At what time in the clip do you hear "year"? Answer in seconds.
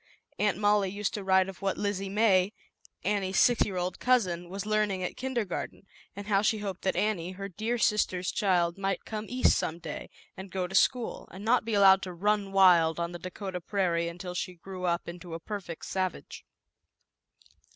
3.63-3.77